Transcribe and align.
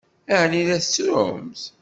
Ɛni 0.39 0.61
la 0.67 0.77
tettrumt? 0.83 1.61